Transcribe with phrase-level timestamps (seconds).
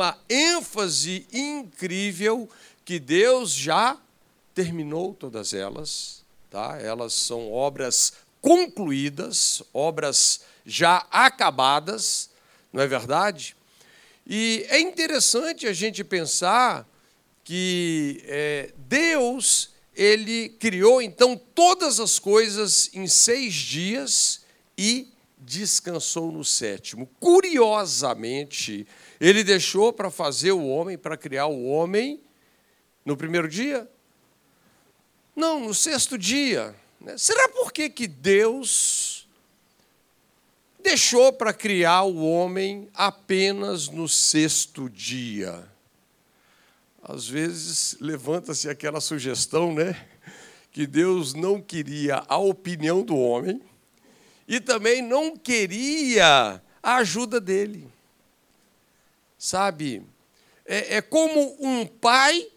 [0.00, 2.48] uma ênfase incrível
[2.84, 4.00] que Deus já
[4.54, 6.78] terminou todas elas, tá?
[6.80, 12.30] Elas são obras concluídas, obras já acabadas,
[12.72, 13.56] não é verdade?
[14.24, 16.88] E é interessante a gente pensar
[17.42, 24.42] que é, Deus ele criou então todas as coisas em seis dias
[24.76, 25.08] e
[25.38, 27.10] descansou no sétimo.
[27.18, 28.86] Curiosamente,
[29.20, 32.20] ele deixou para fazer o homem, para criar o homem,
[33.04, 33.88] no primeiro dia?
[35.34, 36.74] Não, no sexto dia.
[37.00, 37.16] Né?
[37.16, 39.28] Será por que, que Deus
[40.82, 45.66] deixou para criar o homem apenas no sexto dia?
[47.02, 50.08] Às vezes levanta-se aquela sugestão, né?
[50.70, 53.62] Que Deus não queria a opinião do homem
[54.46, 57.86] e também não queria a ajuda dele.
[59.38, 60.04] Sabe,
[60.66, 62.48] é, é como um pai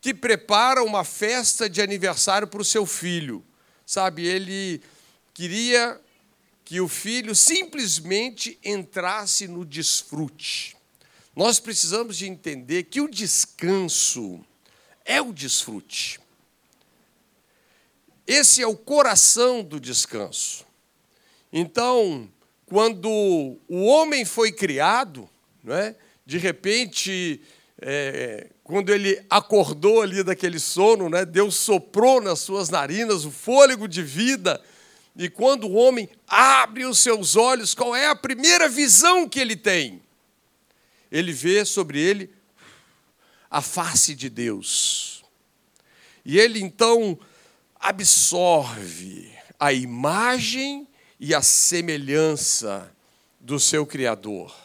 [0.00, 3.44] que prepara uma festa de aniversário para o seu filho.
[3.84, 4.80] Sabe, ele
[5.34, 6.00] queria
[6.64, 10.76] que o filho simplesmente entrasse no desfrute.
[11.34, 14.44] Nós precisamos de entender que o descanso
[15.04, 16.20] é o desfrute.
[18.26, 20.64] Esse é o coração do descanso.
[21.52, 22.30] Então,
[22.66, 23.08] quando
[23.68, 25.28] o homem foi criado,
[25.62, 25.96] não é?
[26.24, 27.40] De repente,
[27.80, 33.88] é, quando ele acordou ali daquele sono, né, Deus soprou nas suas narinas o fôlego
[33.88, 34.62] de vida,
[35.16, 39.56] e quando o homem abre os seus olhos, qual é a primeira visão que ele
[39.56, 40.00] tem?
[41.10, 42.30] Ele vê sobre ele
[43.50, 45.22] a face de Deus.
[46.24, 47.18] E ele então
[47.78, 50.88] absorve a imagem
[51.20, 52.90] e a semelhança
[53.38, 54.61] do seu Criador.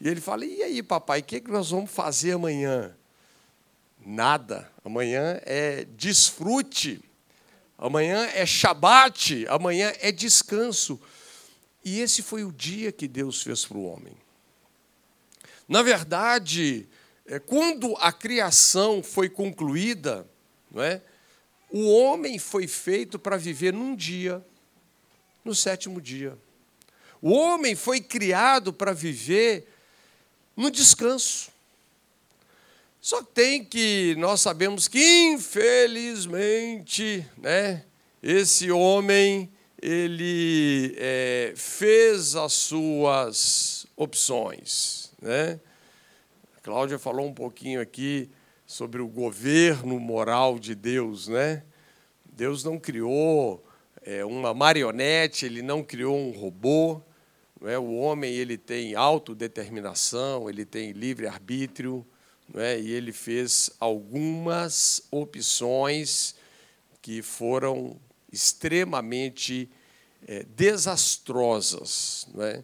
[0.00, 2.96] E ele fala: E aí, papai, o que, é que nós vamos fazer amanhã?
[4.04, 4.70] Nada.
[4.84, 7.02] Amanhã é desfrute.
[7.76, 9.46] Amanhã é Shabat.
[9.48, 11.00] Amanhã é descanso.
[11.84, 14.16] E esse foi o dia que Deus fez para o homem.
[15.68, 16.88] Na verdade,
[17.26, 20.26] é, quando a criação foi concluída,
[20.70, 21.02] não é?
[21.70, 24.44] o homem foi feito para viver num dia,
[25.44, 26.36] no sétimo dia.
[27.20, 29.66] O homem foi criado para viver
[30.58, 31.50] no descanso.
[33.00, 34.98] Só tem que nós sabemos que
[35.32, 37.84] infelizmente, né,
[38.20, 39.48] esse homem
[39.80, 45.60] ele é, fez as suas opções, né?
[46.56, 48.28] A Cláudia falou um pouquinho aqui
[48.66, 51.62] sobre o governo moral de Deus, né?
[52.24, 53.64] Deus não criou
[54.02, 57.00] é, uma marionete, ele não criou um robô,
[57.60, 57.78] não é?
[57.78, 62.06] O homem ele tem autodeterminação, ele tem livre arbítrio,
[62.52, 62.80] não é?
[62.80, 66.34] E ele fez algumas opções
[67.02, 67.98] que foram
[68.32, 69.68] extremamente
[70.26, 72.62] é, desastrosas, é?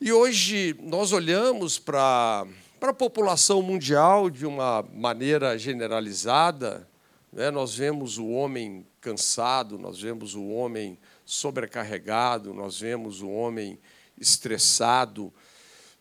[0.00, 2.46] E hoje nós olhamos para
[2.78, 6.86] para a população mundial de uma maneira generalizada,
[7.32, 7.50] né?
[7.50, 13.78] Nós vemos o homem cansado, nós vemos o homem sobrecarregado, nós vemos o homem
[14.20, 15.32] estressado.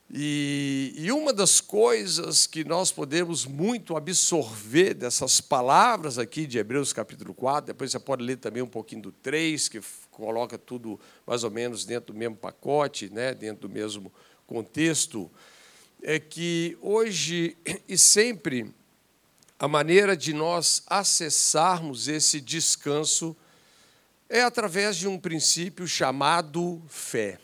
[0.10, 6.94] E, e, uma das coisas que nós podemos muito absorver dessas palavras aqui de Hebreus
[6.94, 9.82] capítulo 4, depois você pode ler também um pouquinho do 3, que
[10.12, 14.14] coloca tudo mais ou menos dentro do mesmo pacote, né, dentro do mesmo
[14.46, 15.30] contexto,
[16.04, 17.58] é que hoje
[17.90, 18.72] e sempre
[19.58, 23.36] a maneira de nós acessarmos esse descanso
[24.30, 27.40] é através de um princípio chamado fé.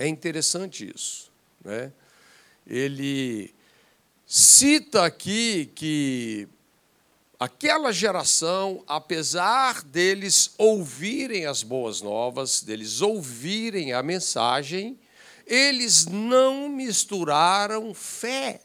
[0.00, 1.30] É interessante isso.
[1.62, 1.92] Né?
[2.66, 3.54] Ele
[4.26, 6.48] cita aqui que
[7.38, 14.98] aquela geração, apesar deles ouvirem as boas novas, deles ouvirem a mensagem,
[15.46, 18.62] eles não misturaram fé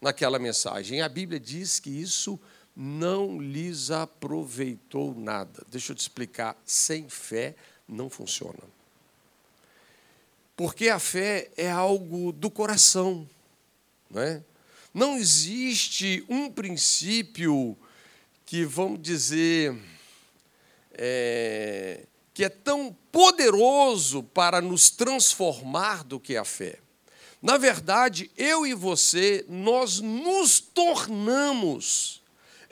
[0.00, 1.00] naquela mensagem.
[1.00, 2.40] A Bíblia diz que isso
[2.74, 5.64] não lhes aproveitou nada.
[5.70, 7.54] Deixa eu te explicar: sem fé
[7.86, 8.75] não funciona.
[10.56, 13.28] Porque a fé é algo do coração.
[14.10, 14.42] Não, é?
[14.94, 17.76] não existe um princípio
[18.46, 19.76] que, vamos dizer,
[20.94, 26.78] é, que é tão poderoso para nos transformar do que a fé.
[27.42, 32.22] Na verdade, eu e você, nós nos tornamos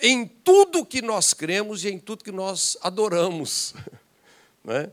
[0.01, 3.75] em tudo que nós cremos e em tudo que nós adoramos.
[4.65, 4.91] Não é?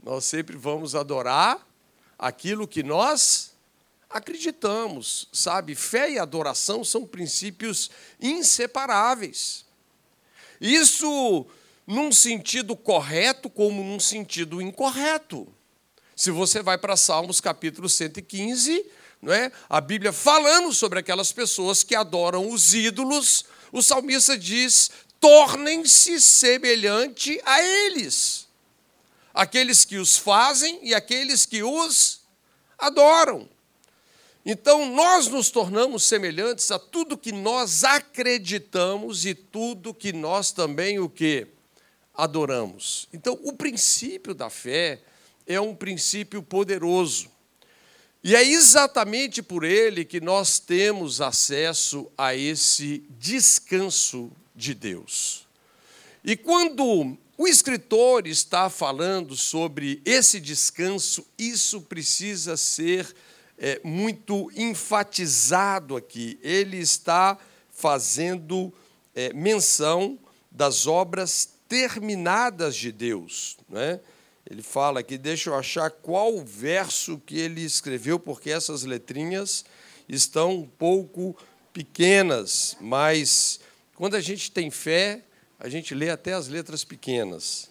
[0.00, 1.71] Nós sempre vamos adorar
[2.22, 3.50] aquilo que nós
[4.08, 5.74] acreditamos, sabe?
[5.74, 7.90] Fé e adoração são princípios
[8.20, 9.64] inseparáveis.
[10.60, 11.44] Isso
[11.84, 15.52] num sentido correto como num sentido incorreto.
[16.14, 18.86] Se você vai para Salmos capítulo 115,
[19.20, 19.50] não é?
[19.68, 27.40] A Bíblia falando sobre aquelas pessoas que adoram os ídolos, o salmista diz: tornem-se semelhante
[27.44, 28.46] a eles.
[29.34, 32.20] Aqueles que os fazem e aqueles que os
[32.78, 33.48] adoram.
[34.44, 40.98] Então, nós nos tornamos semelhantes a tudo que nós acreditamos e tudo que nós também
[40.98, 41.46] o que
[42.12, 43.08] adoramos.
[43.12, 45.00] Então, o princípio da fé
[45.46, 47.30] é um princípio poderoso.
[48.24, 55.46] E é exatamente por ele que nós temos acesso a esse descanso de Deus.
[56.24, 63.12] E quando o escritor está falando sobre esse descanso, isso precisa ser
[63.58, 66.38] é, muito enfatizado aqui.
[66.40, 67.36] Ele está
[67.72, 68.72] fazendo
[69.12, 70.20] é, menção
[70.52, 73.56] das obras terminadas de Deus.
[73.68, 73.98] Né?
[74.48, 79.64] Ele fala aqui, deixa eu achar qual verso que ele escreveu, porque essas letrinhas
[80.08, 81.36] estão um pouco
[81.72, 83.58] pequenas, mas
[83.96, 85.24] quando a gente tem fé,
[85.62, 87.70] a gente lê até as letras pequenas.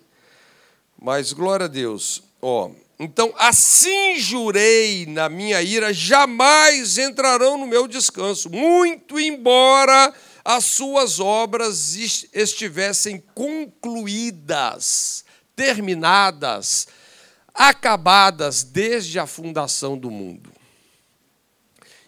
[0.98, 2.24] Mas glória a Deus.
[2.42, 10.64] Ó, então, assim jurei na minha ira, jamais entrarão no meu descanso, muito embora as
[10.64, 11.94] suas obras
[12.34, 16.88] estivessem concluídas terminadas,
[17.54, 20.50] acabadas desde a fundação do mundo.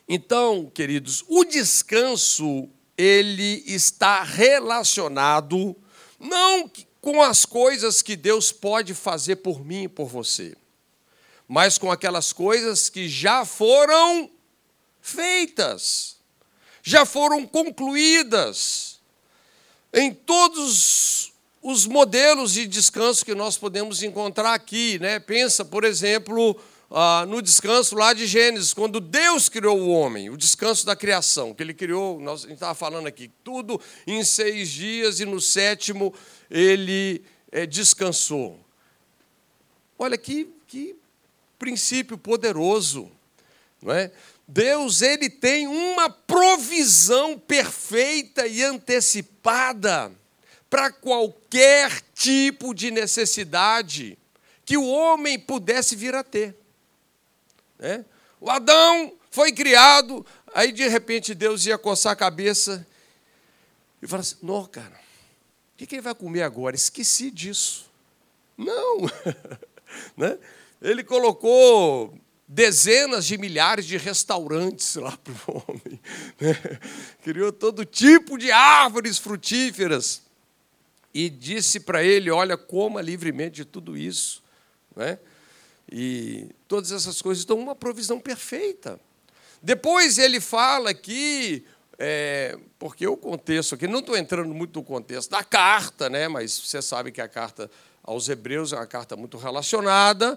[0.07, 5.75] Então, queridos, o descanso ele está relacionado
[6.19, 6.69] não
[7.01, 10.55] com as coisas que Deus pode fazer por mim e por você,
[11.47, 14.29] mas com aquelas coisas que já foram
[15.01, 16.17] feitas,
[16.81, 18.99] já foram concluídas.
[19.93, 24.99] Em todos os modelos de descanso que nós podemos encontrar aqui.
[24.99, 25.17] Né?
[25.19, 26.59] Pensa, por exemplo,
[26.95, 31.51] ah, no descanso lá de Gênesis, quando Deus criou o homem, o descanso da criação,
[31.51, 35.41] que ele criou, nós, a gente estava falando aqui, tudo em seis dias e no
[35.41, 36.13] sétimo
[36.51, 38.59] ele é, descansou.
[39.97, 40.95] Olha que, que
[41.57, 43.09] princípio poderoso,
[43.81, 44.11] não é?
[44.47, 50.11] Deus ele tem uma provisão perfeita e antecipada
[50.69, 54.15] para qualquer tipo de necessidade
[54.63, 56.62] que o homem pudesse vir a ter.
[57.83, 58.05] Né?
[58.39, 60.25] O Adão foi criado,
[60.55, 62.87] aí de repente Deus ia coçar a cabeça
[64.01, 64.97] e falar assim: Não, cara,
[65.73, 66.77] o que ele vai comer agora?
[66.77, 67.91] Esqueci disso.
[68.57, 69.01] Não.
[70.15, 70.39] né?
[70.81, 75.99] Ele colocou dezenas de milhares de restaurantes lá para o homem.
[76.39, 76.79] Né?
[77.21, 80.21] Criou todo tipo de árvores frutíferas
[81.13, 84.41] e disse para ele: Olha, coma livremente de tudo isso.
[84.95, 85.19] Né?
[85.91, 88.99] E todas essas coisas dão uma provisão perfeita.
[89.61, 91.63] Depois ele fala que,
[91.99, 96.57] é, porque o contexto aqui, não estou entrando muito no contexto da carta, né, mas
[96.57, 97.69] você sabe que a carta
[98.01, 100.35] aos Hebreus é uma carta muito relacionada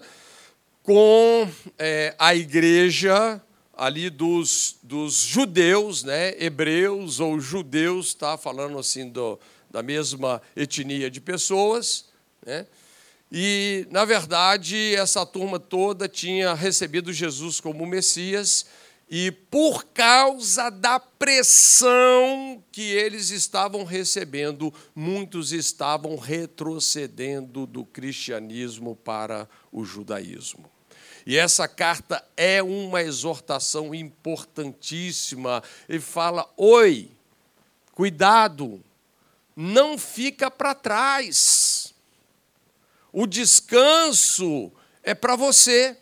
[0.83, 3.41] com é, a igreja
[3.75, 9.39] ali dos, dos judeus, né, hebreus ou judeus, tá falando assim do,
[9.71, 12.05] da mesma etnia de pessoas.
[12.45, 12.67] Né?
[13.31, 18.65] E, na verdade, essa turma toda tinha recebido Jesus como Messias,
[19.09, 29.47] e por causa da pressão que eles estavam recebendo, muitos estavam retrocedendo do cristianismo para
[29.71, 30.69] o judaísmo.
[31.25, 35.63] E essa carta é uma exortação importantíssima.
[35.87, 37.09] Ele fala: oi,
[37.93, 38.81] cuidado,
[39.55, 41.66] não fica para trás.
[43.19, 44.71] O descanso
[45.01, 45.97] é para você.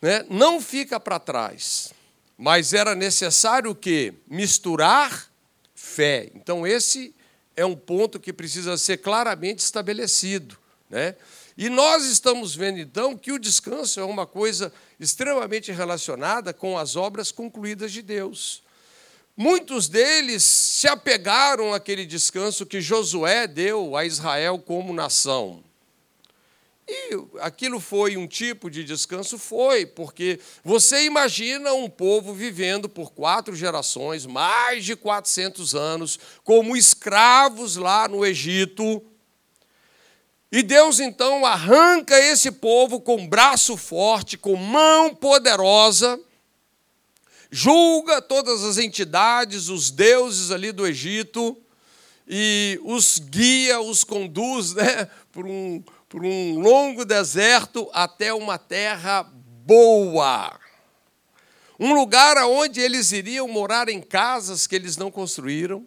[0.00, 0.26] Né?
[0.28, 1.92] Não fica para trás.
[2.36, 4.12] Mas era necessário o quê?
[4.26, 5.30] Misturar
[5.72, 6.32] fé.
[6.34, 7.14] Então, esse
[7.54, 10.58] é um ponto que precisa ser claramente estabelecido.
[10.90, 11.14] Né?
[11.56, 16.96] E nós estamos vendo, então, que o descanso é uma coisa extremamente relacionada com as
[16.96, 18.64] obras concluídas de Deus.
[19.36, 25.64] Muitos deles se apegaram àquele descanso que Josué deu a Israel como nação.
[26.86, 29.38] E aquilo foi um tipo de descanso?
[29.38, 36.76] Foi, porque você imagina um povo vivendo por quatro gerações, mais de 400 anos, como
[36.76, 39.02] escravos lá no Egito.
[40.50, 46.20] E Deus então arranca esse povo com braço forte, com mão poderosa,
[47.54, 51.54] julga todas as entidades, os deuses ali do Egito,
[52.26, 59.22] e os guia, os conduz né, por, um, por um longo deserto até uma terra
[59.22, 60.58] boa.
[61.78, 65.86] Um lugar onde eles iriam morar em casas que eles não construíram,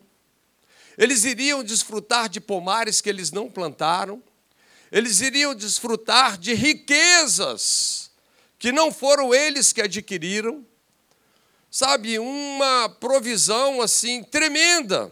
[0.98, 4.22] eles iriam desfrutar de pomares que eles não plantaram,
[4.92, 8.12] eles iriam desfrutar de riquezas
[8.60, 10.66] que não foram eles que adquiriram,
[11.76, 15.12] sabe, uma provisão assim tremenda.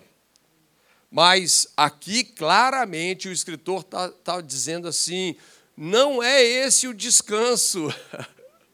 [1.12, 5.36] Mas aqui claramente o escritor está tá dizendo assim:
[5.75, 7.93] não é esse o descanso.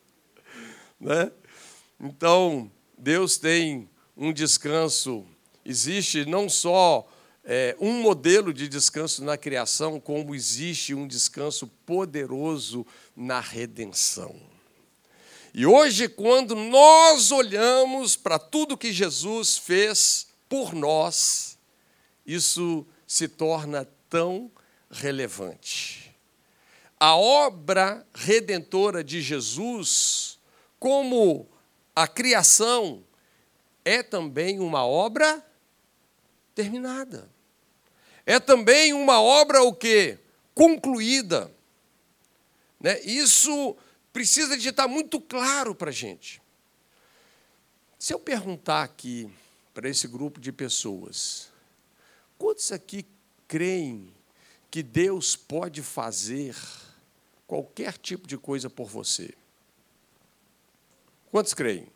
[1.02, 1.32] né?
[2.00, 5.26] Então, Deus tem um descanso,
[5.66, 7.12] existe não só
[7.44, 14.49] é, um modelo de descanso na criação, como existe um descanso poderoso na redenção.
[15.60, 21.58] E hoje, quando nós olhamos para tudo que Jesus fez por nós,
[22.26, 24.50] isso se torna tão
[24.90, 26.16] relevante.
[26.98, 30.40] A obra redentora de Jesus,
[30.80, 31.46] como
[31.94, 33.04] a criação,
[33.84, 35.46] é também uma obra
[36.56, 37.30] terminada.
[38.26, 40.20] É também uma obra o quê?
[40.56, 41.52] Concluída.
[42.80, 43.02] Né?
[43.02, 43.76] Isso
[44.12, 46.42] precisa de estar muito claro para a gente.
[47.98, 49.32] Se eu perguntar aqui
[49.74, 51.50] para esse grupo de pessoas,
[52.40, 53.06] Quantos aqui
[53.50, 54.16] creem
[54.72, 56.56] que Deus pode fazer
[57.46, 59.36] qualquer tipo de coisa por você?
[61.30, 61.92] Quantos creem?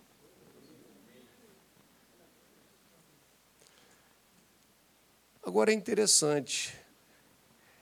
[5.42, 6.78] Agora é interessante.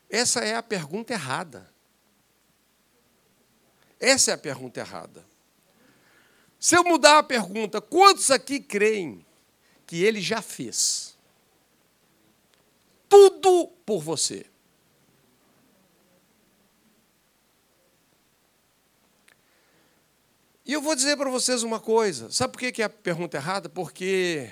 [0.07, 1.70] Essa é a pergunta errada.
[4.01, 5.23] Essa é a pergunta errada.
[6.59, 9.25] Se eu mudar a pergunta, quantos aqui creem
[9.87, 11.11] que ele já fez?
[13.11, 14.45] tudo por você.
[20.65, 22.31] E eu vou dizer para vocês uma coisa.
[22.31, 23.67] Sabe por que é a pergunta errada?
[23.67, 24.49] Porque,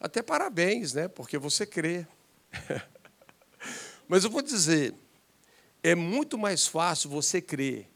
[0.00, 1.06] até parabéns, né?
[1.06, 2.04] Porque você crê.
[4.08, 4.92] Mas eu vou dizer,
[5.80, 7.88] é muito mais fácil você crer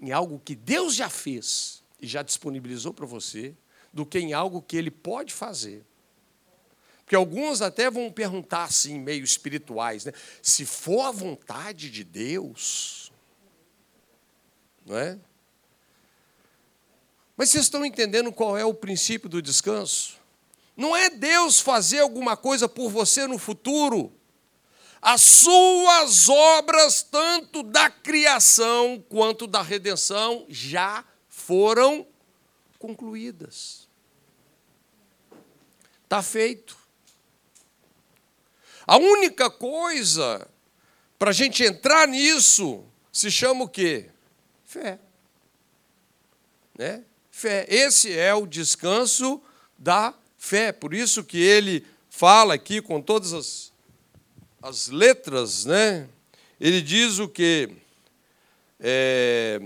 [0.00, 3.54] em algo que Deus já fez e já disponibilizou para você,
[3.92, 5.84] do que em algo que Ele pode fazer.
[7.04, 10.12] Porque alguns até vão perguntar assim, meio espirituais, né?
[10.42, 13.10] Se for a vontade de Deus,
[14.84, 15.18] não é?
[17.36, 20.18] Mas vocês estão entendendo qual é o princípio do descanso?
[20.76, 24.12] Não é Deus fazer alguma coisa por você no futuro.
[25.00, 32.06] As suas obras, tanto da criação quanto da redenção, já foram
[32.78, 33.88] concluídas.
[36.04, 36.76] Está feito.
[38.86, 40.48] A única coisa
[41.18, 44.10] para a gente entrar nisso se chama o quê?
[44.64, 44.98] Fé.
[46.76, 47.04] Né?
[47.30, 47.66] Fé.
[47.68, 49.42] Esse é o descanso
[49.76, 50.72] da fé.
[50.72, 53.72] Por isso que ele fala aqui com todas as,
[54.62, 56.08] as letras, né?
[56.60, 57.70] Ele diz o que?
[58.80, 59.60] É,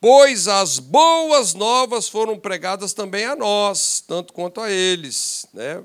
[0.00, 5.82] pois as boas novas foram pregadas também a nós, tanto quanto a eles, né?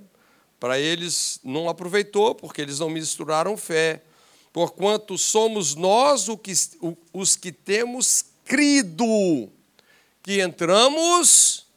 [0.59, 4.01] Para eles não aproveitou, porque eles não misturaram fé.
[4.51, 6.27] Porquanto somos nós
[7.13, 9.51] os que temos crido,
[10.23, 11.67] que entramos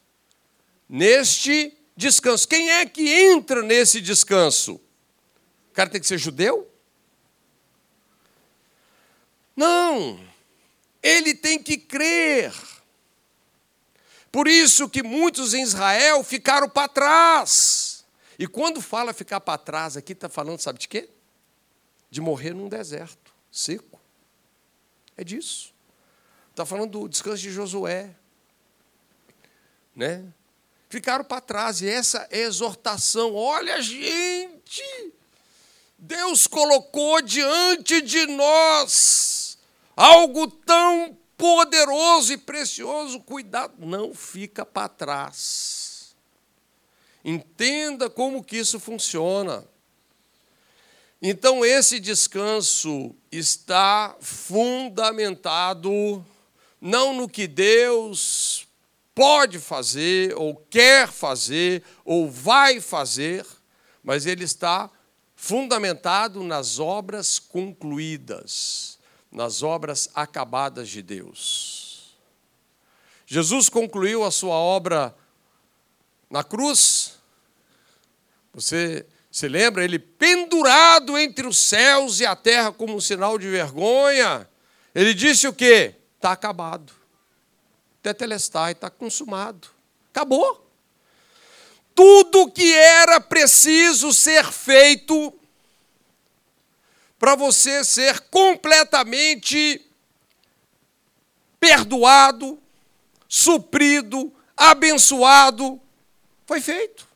[0.89, 2.49] neste descanso.
[2.49, 4.81] Quem é que entra nesse descanso?
[5.71, 6.71] O cara tem que ser judeu?
[9.55, 10.19] Não,
[11.03, 12.53] ele tem que crer.
[14.33, 18.05] Por isso que muitos em Israel ficaram para trás.
[18.39, 21.09] E quando fala ficar para trás aqui, está falando, sabe de quê?
[22.11, 24.01] De morrer num deserto seco.
[25.17, 25.75] É disso.
[26.51, 28.15] Está falando do descanso de Josué.
[29.95, 30.25] Né?
[30.89, 33.35] Ficaram para trás, e essa exortação.
[33.35, 34.83] Olha, gente,
[36.01, 39.59] Deus colocou diante de nós
[39.95, 43.21] algo tão poderoso e precioso.
[43.21, 46.17] Cuidado, não fica para trás.
[47.23, 49.63] Entenda como que isso funciona.
[51.21, 56.25] Então esse descanso está fundamentado
[56.81, 58.67] não no que Deus
[59.15, 63.45] pode fazer, ou quer fazer, ou vai fazer,
[64.03, 65.00] mas ele está fundamentado
[66.45, 68.99] nas obras concluídas,
[69.33, 72.15] nas obras acabadas de Deus.
[73.27, 75.15] Jesus concluiu a sua obra
[76.29, 77.19] na cruz.
[78.53, 79.85] Você se lembra?
[79.85, 84.49] Ele pendurado entre os céus e a terra como um sinal de vergonha.
[84.95, 85.95] Ele disse o quê?
[86.17, 86.93] Está acabado.
[88.03, 89.69] Tetelestai, está consumado.
[90.13, 90.70] Acabou.
[91.95, 95.35] Tudo que era preciso ser feito
[97.19, 99.87] para você ser completamente
[101.61, 102.59] perdoado,
[103.29, 105.79] suprido, abençoado,
[106.47, 107.07] foi feito.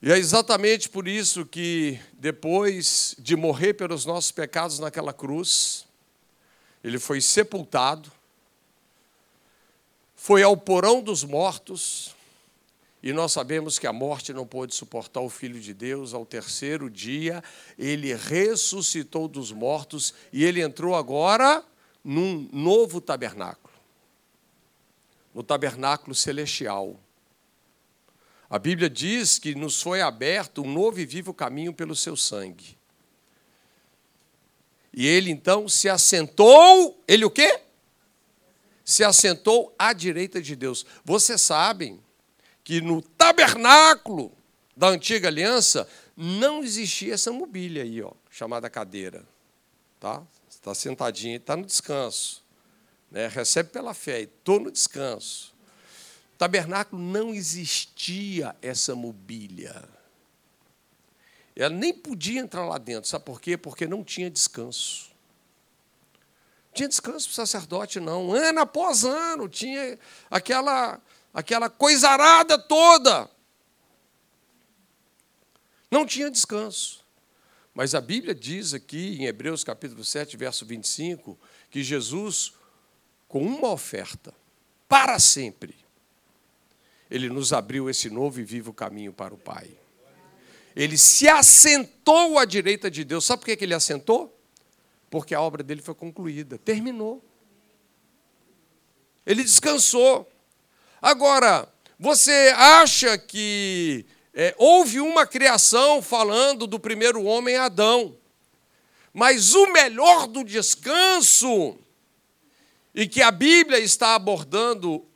[0.00, 5.84] E é exatamente por isso que, depois de morrer pelos nossos pecados naquela cruz,
[6.84, 8.12] ele foi sepultado,
[10.26, 12.12] foi ao porão dos mortos,
[13.00, 16.12] e nós sabemos que a morte não pôde suportar o Filho de Deus.
[16.12, 17.44] Ao terceiro dia,
[17.78, 21.64] ele ressuscitou dos mortos e ele entrou agora
[22.02, 23.72] num novo tabernáculo
[25.32, 26.98] no tabernáculo celestial.
[28.50, 32.76] A Bíblia diz que nos foi aberto um novo e vivo caminho pelo seu sangue.
[34.92, 37.60] E ele então se assentou, ele o quê?
[38.86, 40.86] Se assentou à direita de Deus.
[41.04, 42.00] Vocês sabem
[42.62, 44.32] que no tabernáculo
[44.76, 49.24] da antiga aliança não existia essa mobília aí, ó, chamada cadeira.
[49.98, 50.22] Tá?
[50.48, 52.44] Está sentadinho, está no descanso.
[53.10, 53.26] Né?
[53.26, 55.52] Recebe pela fé, estou no descanso.
[56.38, 59.82] tabernáculo não existia essa mobília.
[61.56, 63.10] Ela nem podia entrar lá dentro.
[63.10, 63.56] Sabe por quê?
[63.56, 65.10] Porque não tinha descanso.
[66.76, 68.34] Tinha descanso para o sacerdote, não.
[68.34, 69.98] Ano após ano, tinha
[70.30, 71.00] aquela
[71.32, 73.30] aquela coisarada toda.
[75.90, 77.02] Não tinha descanso.
[77.74, 81.38] Mas a Bíblia diz aqui, em Hebreus capítulo 7, verso 25,
[81.70, 82.52] que Jesus,
[83.26, 84.34] com uma oferta,
[84.86, 85.74] para sempre,
[87.10, 89.70] ele nos abriu esse novo e vivo caminho para o Pai.
[90.74, 93.24] Ele se assentou à direita de Deus.
[93.24, 94.35] Sabe por que ele assentou?
[95.10, 97.24] Porque a obra dele foi concluída, terminou.
[99.24, 100.30] Ele descansou.
[101.00, 108.16] Agora, você acha que é, houve uma criação falando do primeiro homem Adão,
[109.12, 111.78] mas o melhor do descanso,
[112.94, 115.06] e que a Bíblia está abordando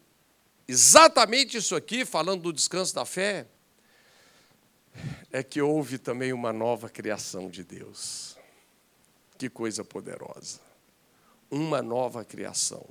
[0.66, 3.46] exatamente isso aqui, falando do descanso da fé,
[5.30, 8.39] é que houve também uma nova criação de Deus.
[9.40, 10.60] Que coisa poderosa.
[11.50, 12.86] Uma nova criação.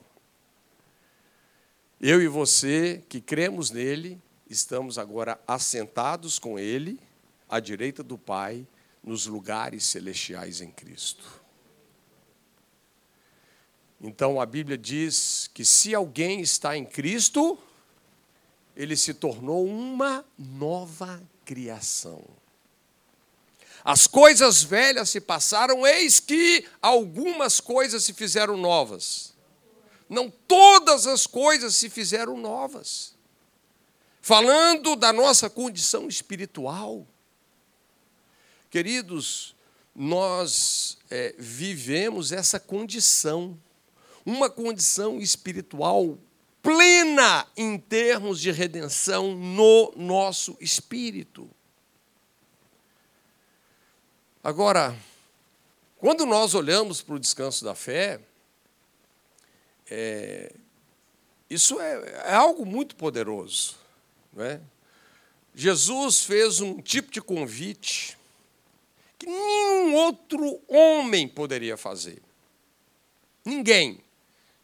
[2.01, 6.99] Eu e você que cremos nele, estamos agora assentados com ele,
[7.47, 8.65] à direita do Pai,
[9.03, 11.39] nos lugares celestiais em Cristo.
[14.01, 17.59] Então a Bíblia diz que se alguém está em Cristo,
[18.75, 22.23] ele se tornou uma nova criação.
[23.83, 29.33] As coisas velhas se passaram, eis que algumas coisas se fizeram novas.
[30.09, 33.15] Não todas as coisas se fizeram novas.
[34.21, 37.07] Falando da nossa condição espiritual.
[38.69, 39.55] Queridos,
[39.95, 43.59] nós é, vivemos essa condição,
[44.25, 46.17] uma condição espiritual
[46.61, 51.49] plena em termos de redenção no nosso espírito.
[54.49, 54.97] Agora,
[55.97, 58.19] quando nós olhamos para o descanso da fé,
[59.87, 60.51] é,
[61.47, 63.75] isso é, é, algo muito poderoso.
[64.33, 64.59] Não é?
[65.53, 68.17] Jesus fez um tipo de convite
[69.19, 72.19] que nenhum outro homem poderia fazer.
[73.45, 73.99] Ninguém.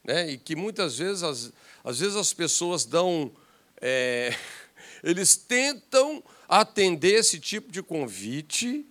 [0.03, 0.31] Né?
[0.31, 3.31] E que muitas vezes, às, às vezes as pessoas dão.
[3.79, 4.35] É,
[5.03, 8.83] eles tentam atender esse tipo de convite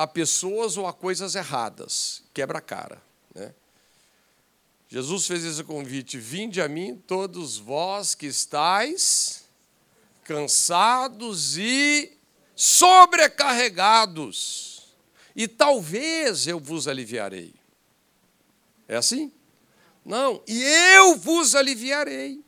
[0.00, 2.22] a pessoas ou a coisas erradas.
[2.32, 3.02] Quebra a cara.
[3.34, 3.52] Né?
[4.88, 9.44] Jesus fez esse convite: Vinde a mim, todos vós que estáis
[10.24, 12.16] cansados e
[12.56, 14.86] sobrecarregados,
[15.36, 17.52] e talvez eu vos aliviarei.
[18.88, 19.30] É assim?
[20.02, 20.62] Não, e
[20.94, 22.42] eu vos aliviarei.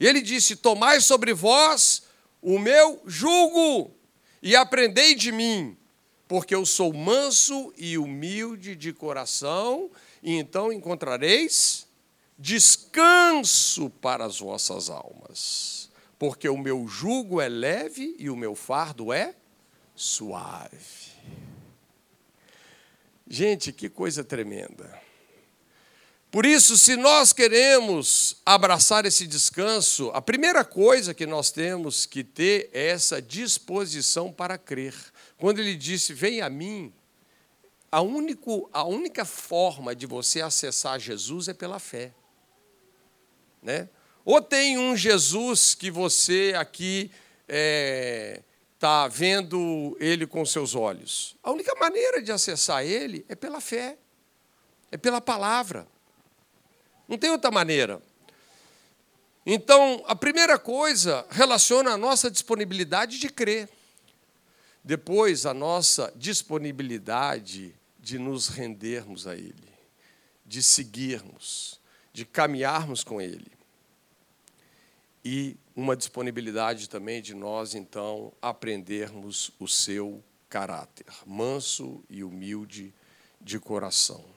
[0.00, 2.04] Ele disse: Tomai sobre vós
[2.40, 3.94] o meu jugo
[4.40, 5.76] e aprendei de mim,
[6.28, 9.90] porque eu sou manso e humilde de coração,
[10.22, 11.86] e então encontrareis
[12.38, 19.12] descanso para as vossas almas, porque o meu jugo é leve e o meu fardo
[19.12, 19.34] é
[19.94, 21.06] suave.
[23.28, 25.00] Gente, que coisa tremenda.
[26.36, 32.22] Por isso, se nós queremos abraçar esse descanso, a primeira coisa que nós temos que
[32.22, 34.94] ter é essa disposição para crer.
[35.38, 36.92] Quando ele disse: Vem a mim,
[37.90, 42.12] a, único, a única forma de você acessar Jesus é pela fé.
[43.62, 43.88] Né?
[44.22, 47.10] Ou tem um Jesus que você aqui
[47.44, 48.42] está é,
[48.78, 51.34] tá vendo ele com seus olhos.
[51.42, 53.96] A única maneira de acessar ele é pela fé,
[54.92, 55.95] é pela palavra.
[57.08, 58.02] Não tem outra maneira.
[59.44, 63.68] Então, a primeira coisa relaciona a nossa disponibilidade de crer.
[64.82, 69.68] Depois, a nossa disponibilidade de nos rendermos a Ele,
[70.44, 71.80] de seguirmos,
[72.12, 73.50] de caminharmos com Ele.
[75.24, 82.94] E uma disponibilidade também de nós, então, aprendermos o seu caráter, manso e humilde
[83.40, 84.35] de coração.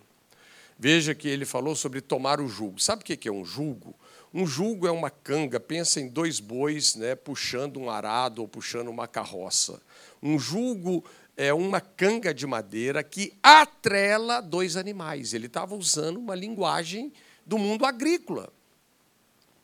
[0.81, 2.79] Veja que ele falou sobre tomar o jugo.
[2.79, 3.93] Sabe o que é um jugo?
[4.33, 8.87] Um jugo é uma canga, pensa em dois bois né, puxando um arado ou puxando
[8.87, 9.81] uma carroça.
[10.23, 11.03] Um jugo
[11.35, 15.33] é uma canga de madeira que atrela dois animais.
[15.33, 17.11] Ele estava usando uma linguagem
[17.45, 18.49] do mundo agrícola,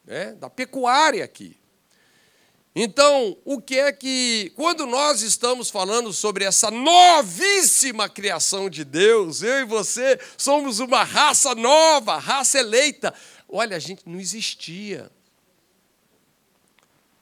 [0.03, 1.55] né, da pecuária aqui.
[2.77, 9.41] Então, o que é que, quando nós estamos falando sobre essa novíssima criação de Deus,
[9.41, 13.13] eu e você somos uma raça nova, raça eleita.
[13.47, 15.09] Olha, a gente não existia.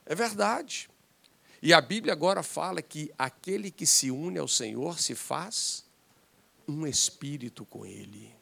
[0.04, 0.90] É verdade.
[1.62, 5.84] E a Bíblia agora fala que aquele que se une ao Senhor se faz
[6.66, 8.34] um espírito com Ele.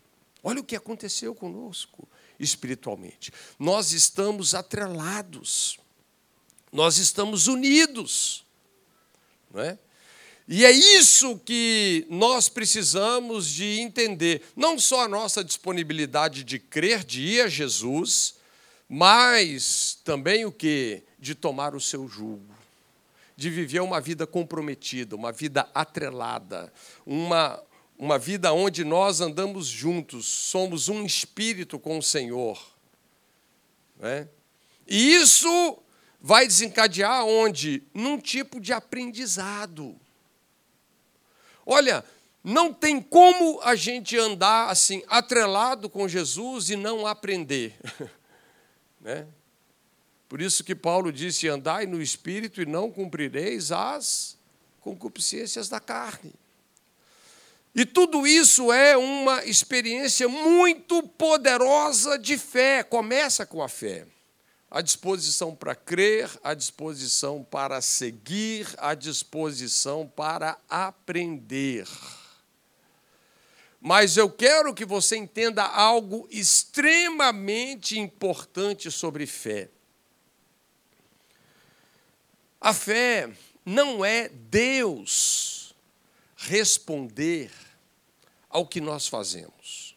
[0.43, 2.09] Olha o que aconteceu conosco
[2.41, 3.31] espiritualmente.
[3.59, 5.82] Nós estamos atrelados
[6.73, 8.45] nós estamos unidos.
[9.53, 9.79] Não é?
[10.49, 14.43] E é isso que nós precisamos de entender.
[14.57, 18.35] Não só a nossa disponibilidade de crer, de ir a Jesus,
[18.89, 21.03] mas também o que?
[21.19, 22.55] De tomar o seu jugo.
[23.37, 26.73] De viver uma vida comprometida, uma vida atrelada,
[27.07, 27.63] uma,
[27.97, 32.61] uma vida onde nós andamos juntos, somos um espírito com o Senhor.
[33.99, 34.29] Não é?
[34.87, 35.82] E isso
[36.23, 37.83] vai desencadear onde?
[37.93, 39.97] Num tipo de aprendizado.
[41.67, 42.05] Olha,
[42.45, 47.77] não tem como a gente andar assim, atrelado com Jesus e não aprender.
[49.01, 49.27] né?
[50.29, 54.39] Por isso que Paulo disse: andai no espírito e não cumprireis as
[54.81, 56.33] concupiscências da carne.
[57.75, 64.07] E tudo isso é uma experiência muito poderosa de fé, começa com a fé
[64.75, 71.87] a disposição para crer, a disposição para seguir, a disposição para aprender.
[73.79, 79.69] Mas eu quero que você entenda algo extremamente importante sobre fé.
[82.59, 83.31] A fé
[83.67, 85.75] não é Deus
[86.35, 87.53] responder
[88.49, 89.95] ao que nós fazemos,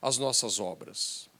[0.00, 1.31] às nossas obras.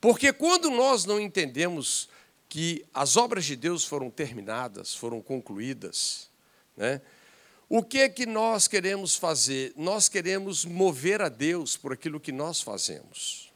[0.00, 2.08] Porque quando nós não entendemos
[2.48, 6.30] que as obras de Deus foram terminadas, foram concluídas,
[6.76, 7.00] né?
[7.68, 9.74] O que é que nós queremos fazer?
[9.76, 13.52] Nós queremos mover a Deus por aquilo que nós fazemos.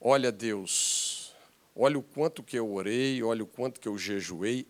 [0.00, 1.32] Olha, Deus,
[1.76, 4.66] olha o quanto que eu orei, olha o quanto que eu jejuei.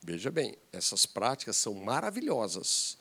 [0.00, 2.96] Veja bem, essas práticas são maravilhosas.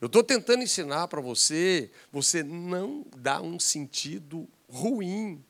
[0.00, 5.44] Eu estou tentando ensinar para você, você não dá um sentido ruim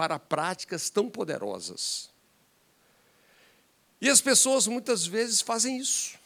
[0.00, 2.08] para práticas tão poderosas.
[4.00, 6.18] E as pessoas muitas vezes fazem isso.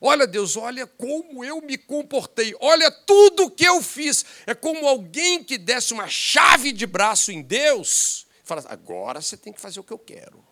[0.00, 4.24] Olha, Deus, olha como eu me comportei, olha tudo que eu fiz.
[4.44, 9.36] É como alguém que desse uma chave de braço em Deus e fala: agora você
[9.36, 10.44] tem que fazer o que eu quero.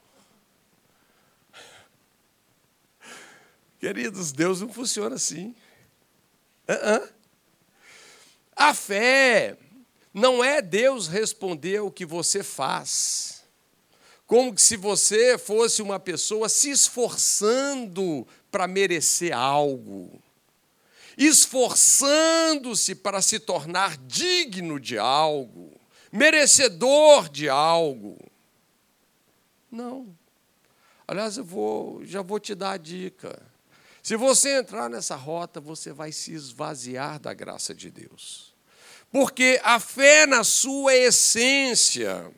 [3.81, 5.57] Queridos, Deus não funciona assim.
[6.69, 7.13] Uh -uh.
[8.55, 9.59] A fé
[10.13, 13.43] não é Deus responder o que você faz.
[14.27, 20.23] Como se você fosse uma pessoa se esforçando para merecer algo,
[21.17, 25.79] esforçando-se para se tornar digno de algo,
[26.11, 28.19] merecedor de algo.
[29.71, 30.15] Não.
[31.07, 33.43] Aliás, eu vou, já vou te dar a dica.
[34.03, 38.52] Se você entrar nessa rota, você vai se esvaziar da graça de Deus.
[39.13, 42.33] Porque a fé, na sua essência,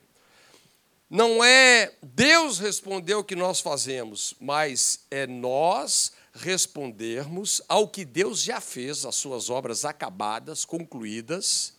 [1.09, 8.43] não é Deus responder o que nós fazemos, mas é nós respondermos ao que Deus
[8.43, 11.73] já fez, as suas obras acabadas, concluídas,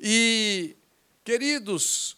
[0.00, 0.74] e
[1.26, 2.16] Queridos,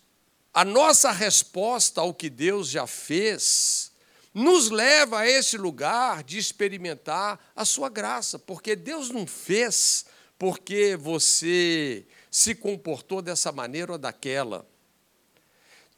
[0.52, 3.90] a nossa resposta ao que Deus já fez
[4.34, 10.04] nos leva a esse lugar de experimentar a sua graça, porque Deus não fez
[10.38, 14.66] porque você se comportou dessa maneira ou daquela.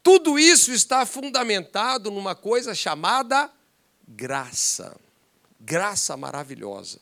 [0.01, 3.51] Tudo isso está fundamentado numa coisa chamada
[4.07, 4.97] graça.
[5.59, 6.99] Graça maravilhosa.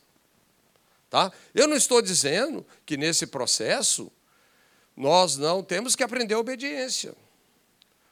[1.10, 1.32] Tá?
[1.56, 4.12] Eu não estou dizendo que nesse processo
[4.95, 7.15] nós não temos que aprender a obediência.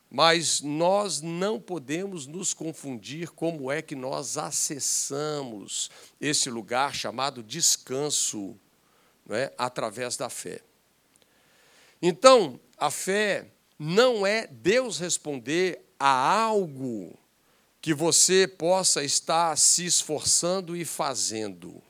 [0.10, 8.58] Mas nós não podemos nos confundir como é que nós acessamos esse lugar chamado descanso,
[9.30, 9.54] é?
[9.58, 10.62] através da fé.
[12.02, 17.18] Então, a fé não é Deus responder a algo
[17.82, 21.82] que você possa estar se esforçando e fazendo,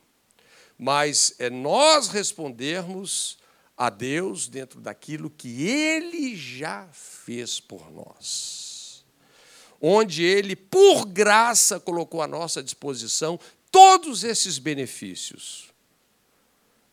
[0.78, 3.38] mas é nós respondermos
[3.76, 9.06] a Deus dentro daquilo que Ele já fez por nós.
[9.80, 13.40] Onde Ele, por graça, colocou à nossa disposição
[13.72, 15.67] todos esses benefícios.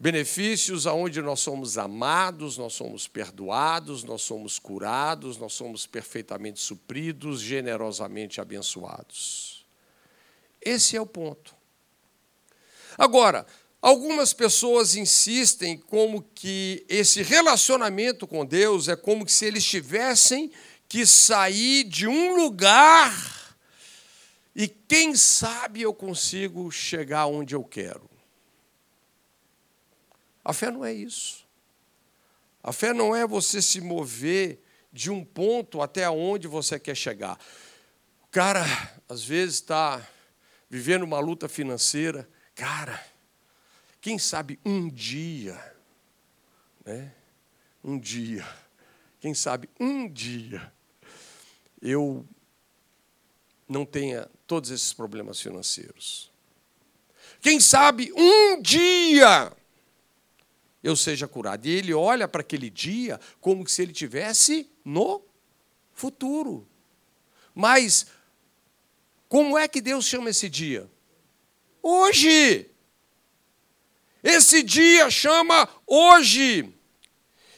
[0.04, 7.40] Benefícios aonde nós somos amados, nós somos perdoados, nós somos curados, nós somos perfeitamente supridos,
[7.40, 9.64] generosamente abençoados.
[10.60, 11.56] Esse é o ponto.
[12.98, 13.46] Agora,
[13.80, 20.50] Algumas pessoas insistem como que esse relacionamento com Deus é como se eles tivessem
[20.88, 23.54] que sair de um lugar
[24.56, 28.13] e quem sabe eu consigo chegar onde eu quero.
[30.44, 31.46] A fé não é isso.
[32.62, 34.61] A fé não é você se mover
[34.92, 37.38] de um ponto até onde você quer chegar.
[38.22, 38.64] O cara,
[39.09, 40.07] às vezes, está
[40.68, 42.28] vivendo uma luta financeira.
[42.54, 43.04] Cara,
[44.00, 45.59] quem sabe um dia,
[46.85, 47.12] né?
[47.83, 48.46] Um dia,
[49.20, 50.72] quem sabe um dia,
[51.83, 52.26] eu
[53.68, 56.30] não tenha todos esses problemas financeiros.
[57.40, 59.52] Quem sabe um dia
[60.85, 61.66] eu seja curado.
[61.66, 65.23] E ele olha para aquele dia como se ele tivesse no
[65.94, 66.68] futuro.
[67.55, 68.07] Mas
[69.27, 70.88] como é que Deus chama esse dia?
[71.83, 72.70] Hoje.
[74.23, 76.70] Esse dia chama hoje.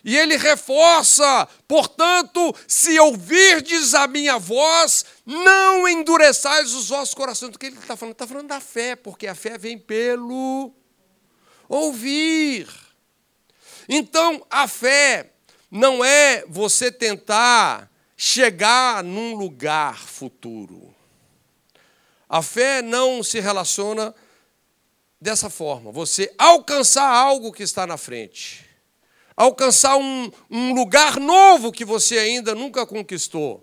[0.05, 7.51] E ele reforça, portanto, se ouvirdes a minha voz, não endureçais os vossos corações.
[7.51, 8.13] Do que ele está falando?
[8.13, 10.73] Está falando da fé, porque a fé vem pelo
[11.69, 12.86] ouvir.
[13.89, 15.33] Então, a fé
[15.71, 20.95] não é você tentar chegar num lugar futuro.
[22.29, 24.15] A fé não se relaciona
[25.21, 28.65] dessa forma: você alcançar algo que está na frente,
[29.37, 33.63] alcançar um, um lugar novo que você ainda nunca conquistou.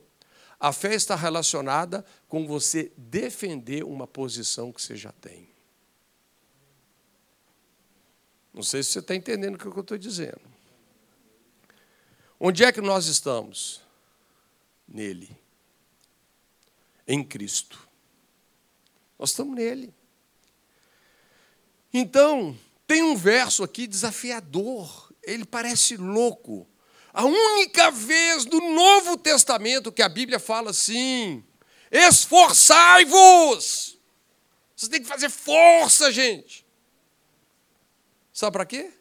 [0.60, 5.53] A fé está relacionada com você defender uma posição que você já tem.
[8.54, 10.42] Não sei se você está entendendo o que eu estou dizendo.
[12.40, 13.82] Onde é que nós estamos?
[14.88, 15.36] Nele.
[17.08, 17.88] Em Cristo.
[19.18, 19.92] Nós estamos nele.
[21.92, 26.68] Então, tem um verso aqui desafiador, ele parece louco.
[27.14, 31.44] A única vez no Novo Testamento que a Bíblia fala assim:
[31.92, 34.00] esforçai-vos.
[34.76, 36.63] Você tem que fazer força, gente.
[38.34, 38.92] Sabe para quê?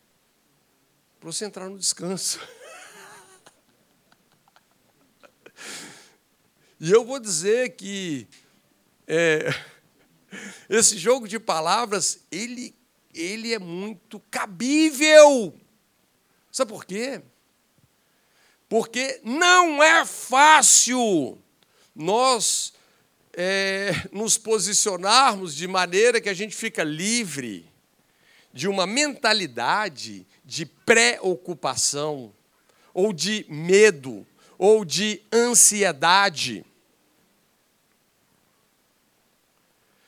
[1.18, 2.38] Para você entrar no descanso.
[6.84, 8.26] E eu vou dizer que
[9.06, 9.54] é,
[10.68, 12.74] esse jogo de palavras, ele
[13.14, 15.54] ele é muito cabível.
[16.50, 17.22] Sabe por quê?
[18.68, 21.38] Porque não é fácil
[21.94, 22.72] nós
[23.32, 27.71] é, nos posicionarmos de maneira que a gente fica livre
[28.52, 32.32] de uma mentalidade de preocupação,
[32.92, 34.26] ou de medo,
[34.58, 36.64] ou de ansiedade.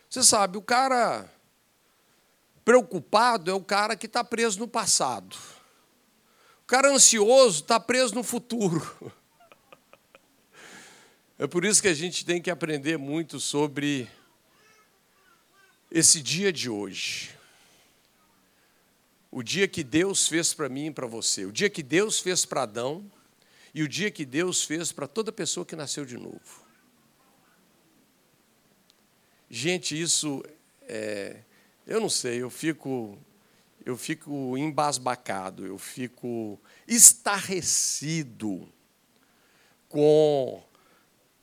[0.08, 1.28] Você sabe, o cara
[2.64, 5.36] preocupado é o cara que está preso no passado.
[6.62, 8.82] O cara ansioso está preso no futuro.
[11.36, 14.08] É por isso que a gente tem que aprender muito sobre
[15.90, 17.36] esse dia de hoje.
[19.36, 21.44] O dia que Deus fez para mim e para você.
[21.44, 23.04] O dia que Deus fez para Adão
[23.74, 26.62] e o dia que Deus fez para toda pessoa que nasceu de novo.
[29.50, 30.40] Gente, isso
[30.82, 31.40] é,
[31.84, 33.18] eu não sei, eu fico
[33.84, 38.72] eu fico embasbacado, eu fico estarrecido
[39.88, 40.62] com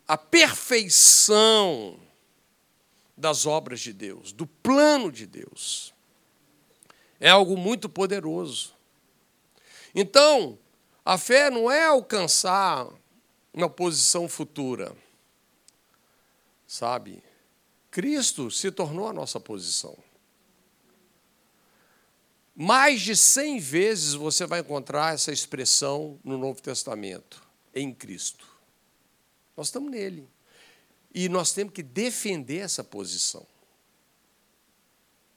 [0.07, 1.99] a perfeição
[3.17, 5.93] das obras de Deus, do plano de Deus.
[7.21, 8.73] É algo muito poderoso.
[9.93, 10.57] Então,
[11.05, 12.89] a fé não é alcançar
[13.53, 14.95] uma posição futura,
[16.65, 17.23] sabe?
[17.91, 19.95] Cristo se tornou a nossa posição.
[22.55, 27.43] Mais de cem vezes você vai encontrar essa expressão no Novo Testamento,
[27.75, 28.47] em Cristo.
[29.55, 30.27] Nós estamos nele.
[31.13, 33.45] E nós temos que defender essa posição.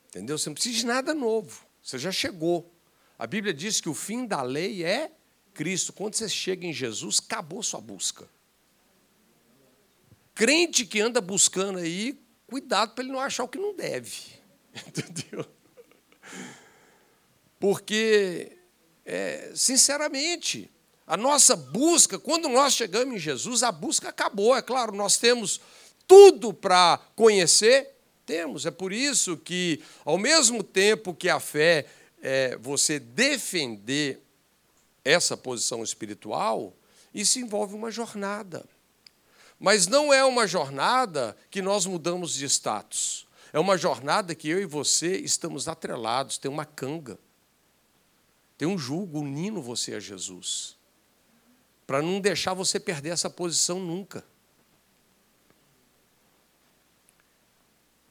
[0.09, 0.39] Entendeu?
[0.39, 1.64] Você não precisa de nada novo.
[1.85, 2.75] Você já chegou.
[3.19, 5.13] A Bíblia diz que o fim da lei é
[5.53, 5.93] Cristo.
[5.93, 8.27] Quando você chega em Jesus, acabou sua busca.
[10.35, 14.11] Crente que anda buscando aí, cuidado para ele não achar o que não deve.
[14.75, 15.47] Entendeu?
[17.61, 18.57] Porque,
[19.05, 20.71] é, sinceramente,
[21.07, 24.57] a nossa busca, quando nós chegamos em Jesus, a busca acabou.
[24.57, 25.61] É claro, nós temos
[26.07, 27.94] tudo para conhecer,
[28.25, 28.67] temos.
[28.67, 31.87] É por isso que, ao mesmo tempo que a fé
[32.23, 34.21] é você defender
[35.05, 36.75] essa posição espiritual,
[37.13, 38.65] isso envolve uma jornada.
[39.59, 43.27] Mas não é uma jornada que nós mudamos de status.
[43.53, 47.19] É uma jornada que eu e você estamos atrelados, tem uma canga.
[48.59, 50.77] Tem um jugo unindo você a Jesus
[51.87, 54.25] para não deixar você perder essa posição nunca.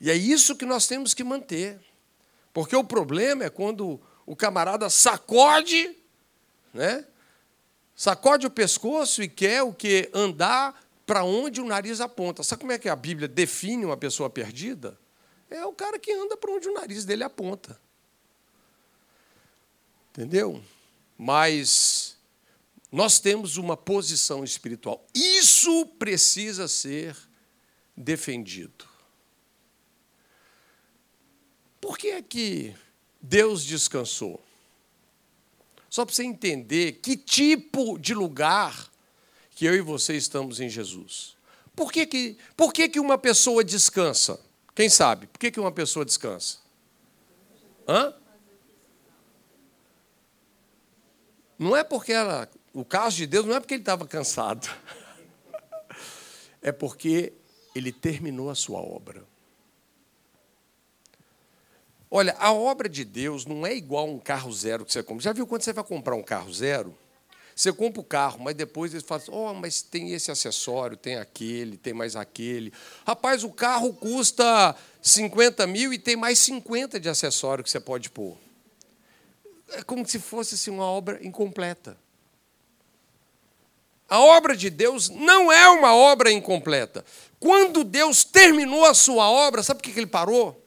[0.04, 1.80] E é isso que nós temos que manter.
[2.52, 5.98] Porque o problema é quando o camarada sacode,
[6.74, 7.08] né?
[7.96, 12.44] Sacode o pescoço e quer o que andar para onde o nariz aponta.
[12.44, 15.00] Sabe como é que a Bíblia define uma pessoa perdida?
[15.50, 17.80] É o cara que anda para onde o nariz dele aponta.
[20.10, 20.62] Entendeu?
[21.18, 22.18] Mas
[22.92, 25.08] nós temos uma posição espiritual.
[25.16, 27.16] Isso precisa ser
[27.96, 28.92] defendido.
[31.84, 32.74] Por que é que
[33.22, 34.42] Deus descansou?
[35.90, 38.90] Só para você entender que tipo de lugar
[39.52, 41.36] que eu e você estamos em Jesus.
[41.76, 44.40] Por que, que, por que, que uma pessoa descansa?
[44.74, 45.28] Quem sabe?
[45.28, 46.60] Por que, que uma pessoa descansa?
[47.86, 48.14] Hã?
[51.60, 54.70] Não é porque ela o caso de Deus não é porque ele estava cansado,
[56.64, 57.34] é porque
[57.76, 59.33] ele terminou a sua obra.
[62.16, 65.24] Olha, a obra de Deus não é igual um carro zero que você compra.
[65.24, 66.96] Já viu quando você vai comprar um carro zero?
[67.56, 71.16] Você compra o carro, mas depois ele fala assim, oh, mas tem esse acessório, tem
[71.16, 72.72] aquele, tem mais aquele.
[73.04, 78.12] Rapaz, o carro custa 50 mil e tem mais 50 de acessório que você pode
[78.12, 78.38] pôr.
[79.72, 81.98] É como se fosse assim, uma obra incompleta.
[84.08, 87.04] A obra de Deus não é uma obra incompleta.
[87.40, 90.63] Quando Deus terminou a sua obra, sabe por que ele parou?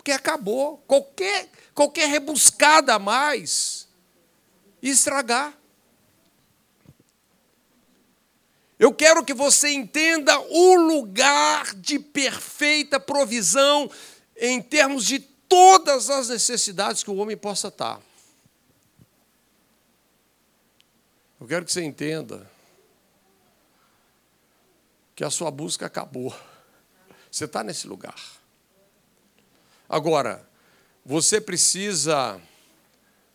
[0.00, 0.78] Porque acabou.
[0.86, 3.86] Qualquer, qualquer rebuscada a mais
[4.80, 5.54] ia estragar.
[8.78, 13.90] Eu quero que você entenda o lugar de perfeita provisão
[14.34, 18.00] em termos de todas as necessidades que o homem possa estar.
[21.38, 22.50] Eu quero que você entenda
[25.14, 26.34] que a sua busca acabou.
[27.30, 28.39] Você está nesse lugar.
[29.92, 30.48] Agora,
[31.04, 32.40] você precisa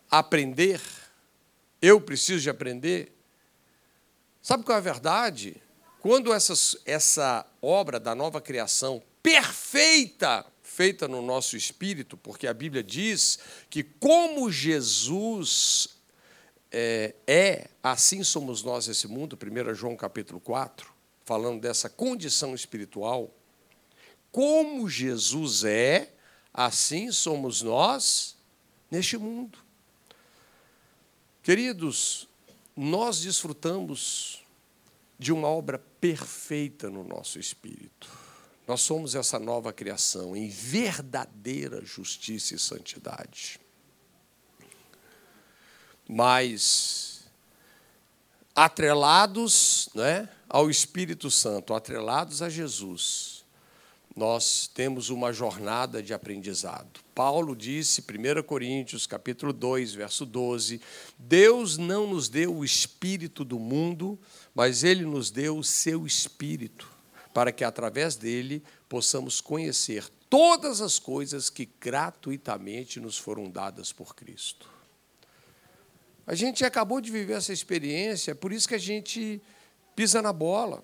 [0.10, 0.80] aprender,
[1.82, 3.14] eu preciso de aprender.
[4.42, 5.62] Sabe qual é a verdade?
[6.00, 12.82] Quando essas, essa obra da nova criação perfeita, feita no nosso espírito, porque a Bíblia
[12.82, 13.38] diz
[13.70, 15.98] que, como Jesus
[16.72, 20.90] é, é, assim somos nós nesse mundo, 1 João capítulo 4,
[21.26, 23.30] falando dessa condição espiritual.
[24.32, 26.15] Como Jesus é,
[26.56, 28.36] assim somos nós
[28.90, 29.60] neste mundo.
[31.44, 32.28] Queridos,
[32.76, 34.44] nós desfrutamos
[35.20, 38.10] de uma obra perfeita no nosso espírito.
[38.68, 43.60] Nós somos essa nova criação em verdadeira justiça e santidade
[46.08, 47.24] mas
[48.56, 53.45] atrelados né, ao Espírito Santo, atrelados a Jesus,
[54.16, 57.02] nós temos uma jornada de aprendizado.
[57.14, 60.80] Paulo disse, 1 Coríntios, capítulo 2, verso 12,
[61.20, 64.18] Deus não nos deu o espírito do mundo,
[64.54, 66.90] mas ele nos deu o seu espírito,
[67.34, 74.16] para que através dele possamos conhecer todas as coisas que gratuitamente nos foram dadas por
[74.16, 74.70] Cristo.
[76.26, 79.42] A gente acabou de viver essa experiência, por isso que a gente
[79.96, 80.84] pisa na bola.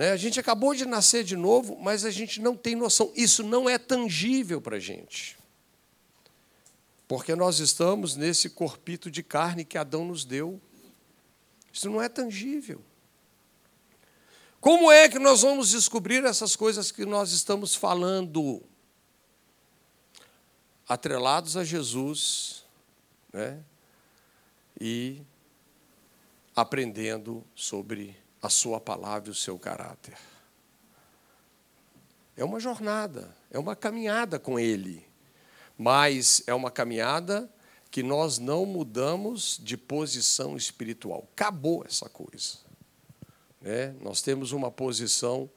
[0.00, 0.12] Né?
[0.12, 3.12] A gente acabou de nascer de novo, mas a gente não tem noção.
[3.14, 5.36] Isso não é tangível para a gente.
[7.06, 10.58] Porque nós estamos nesse corpito de carne que Adão nos deu.
[11.70, 12.82] Isso não é tangível.
[14.58, 18.62] Como é que nós vamos descobrir essas coisas que nós estamos falando?
[20.88, 22.64] Atrelados a Jesus,
[23.30, 23.62] né?
[24.80, 25.20] E
[26.56, 30.16] aprendendo sobre a Sua palavra e o seu caráter.
[32.36, 35.06] É uma jornada, é uma caminhada com Ele,
[35.76, 37.50] mas é uma caminhada
[37.90, 41.28] que nós não mudamos de posição espiritual.
[41.32, 42.58] Acabou essa coisa.
[43.60, 43.94] Né?
[44.00, 45.50] Nós temos uma posição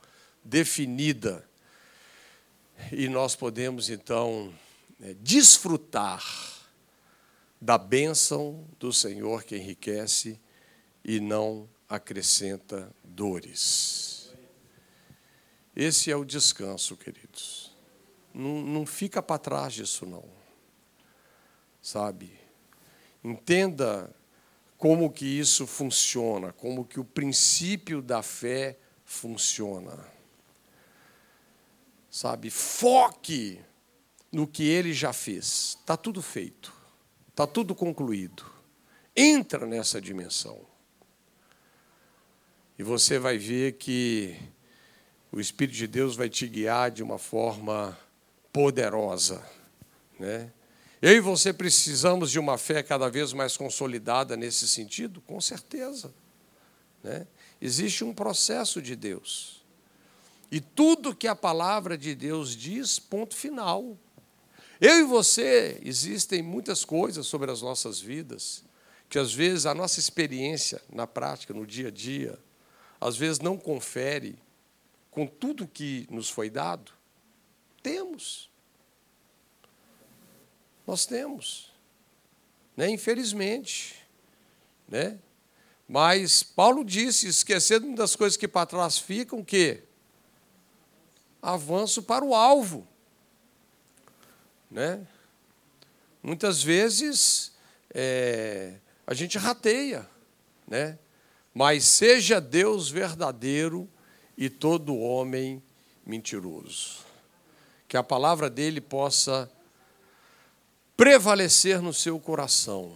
[0.43, 1.47] definida
[2.91, 4.53] e nós podemos então
[4.99, 6.23] né, desfrutar
[7.61, 10.37] da bênção do Senhor que enriquece
[11.05, 14.33] e não acrescenta dores.
[15.75, 17.71] Esse é o descanso, queridos.
[18.33, 20.23] Não, não fica para trás disso, não.
[21.79, 22.39] Sabe?
[23.23, 24.11] Entenda
[24.75, 30.03] como que isso funciona, como que o princípio da fé funciona.
[32.09, 32.49] Sabe?
[32.49, 33.61] Foque
[34.31, 35.77] no que ele já fez.
[35.79, 36.73] Está tudo feito.
[37.29, 38.43] Está tudo concluído.
[39.15, 40.72] Entra nessa dimensão.
[42.77, 44.35] E você vai ver que
[45.31, 47.97] o Espírito de Deus vai te guiar de uma forma
[48.51, 49.43] poderosa.
[50.19, 50.51] Né?
[51.01, 55.21] Eu e você precisamos de uma fé cada vez mais consolidada nesse sentido?
[55.21, 56.13] Com certeza.
[57.03, 57.27] Né?
[57.61, 59.63] Existe um processo de Deus.
[60.51, 63.97] E tudo que a palavra de Deus diz, ponto final.
[64.79, 68.63] Eu e você, existem muitas coisas sobre as nossas vidas
[69.13, 72.39] que às vezes a nossa experiência na prática, no dia a dia,
[73.03, 74.39] às vezes não confere
[75.11, 76.93] com tudo que nos foi dado?
[77.81, 78.49] Temos.
[80.87, 81.69] Nós temos.
[82.77, 82.89] Né?
[82.89, 84.01] Infelizmente.
[84.87, 85.19] Né?
[85.85, 89.83] Mas Paulo disse, esquecendo das coisas que para trás ficam, que
[91.41, 92.87] avanço para o alvo.
[94.71, 95.05] Né?
[96.23, 97.51] Muitas vezes
[97.93, 98.75] é,
[99.05, 100.09] a gente rateia,
[100.65, 100.97] né?
[101.53, 103.87] Mas seja Deus verdadeiro
[104.37, 105.61] e todo homem
[106.05, 107.03] mentiroso.
[107.87, 109.51] Que a palavra dele possa
[110.97, 112.95] prevalecer no seu coração.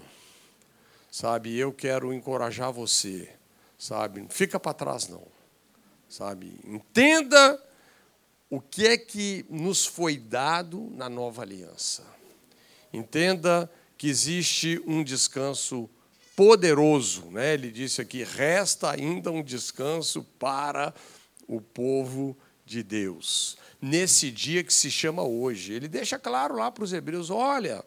[1.11, 3.31] Sabe, eu quero encorajar você,
[3.77, 4.21] sabe?
[4.21, 5.25] Não fica para trás não.
[6.09, 6.59] Sabe?
[6.63, 7.61] Entenda
[8.49, 12.03] o que é que nos foi dado na nova aliança.
[12.93, 15.89] Entenda que existe um descanso
[16.37, 17.31] poderoso.
[17.31, 17.55] Né?
[17.55, 20.93] Ele disse aqui: resta ainda um descanso para
[21.47, 23.57] o povo de Deus.
[23.81, 25.73] Nesse dia que se chama hoje.
[25.73, 27.83] Ele deixa claro lá para os hebreus: olha,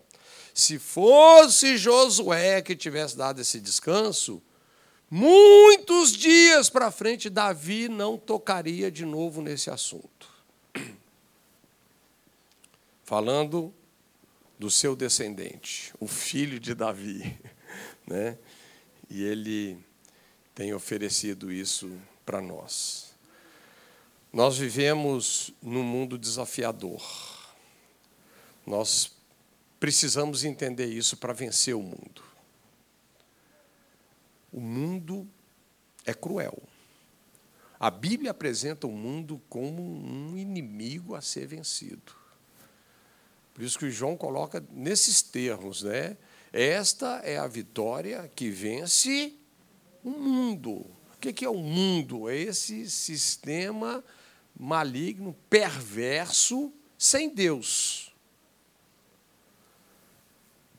[0.53, 4.43] se fosse Josué que tivesse dado esse descanso,
[5.09, 10.29] muitos dias para frente, Davi não tocaria de novo nesse assunto.
[13.05, 13.73] Falando
[14.59, 17.39] do seu descendente, o filho de Davi.
[18.11, 18.37] Né?
[19.09, 19.79] E ele
[20.53, 21.89] tem oferecido isso
[22.27, 23.15] para nós.
[24.33, 27.01] Nós vivemos num mundo desafiador.
[28.67, 29.13] Nós
[29.79, 32.23] precisamos entender isso para vencer o mundo.
[34.53, 35.27] O mundo
[36.05, 36.61] é cruel.
[37.79, 42.13] A Bíblia apresenta o mundo como um inimigo a ser vencido.
[43.55, 46.17] Por isso que João coloca nesses termos, né?
[46.53, 49.35] Esta é a vitória que vence
[50.03, 50.87] o mundo.
[51.15, 52.29] O que é o mundo?
[52.29, 54.03] É esse sistema
[54.59, 58.13] maligno, perverso, sem Deus.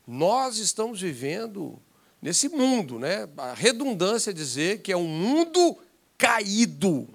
[0.06, 1.80] Nós estamos vivendo
[2.20, 3.28] nesse mundo, né?
[3.36, 5.78] A redundância é dizer que é um mundo
[6.18, 7.08] caído.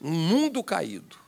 [0.00, 1.18] Um mundo caído.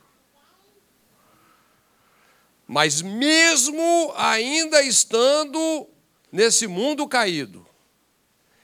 [2.67, 5.87] Mas mesmo ainda estando
[6.35, 7.65] nesse mundo caído,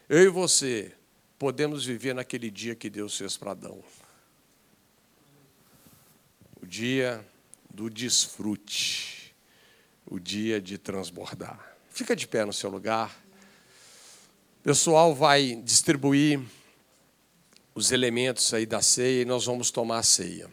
[0.10, 0.94] eu e você
[1.40, 3.82] podemos viver naquele dia que Deus fez para Adão.
[6.62, 7.26] O dia
[7.70, 9.34] do desfrute,
[10.06, 11.78] o dia de transbordar.
[11.90, 13.10] Fica de pé no seu lugar.
[14.60, 16.42] O pessoal vai distribuir
[17.74, 20.50] os elementos aí da ceia e nós vamos tomar a ceia.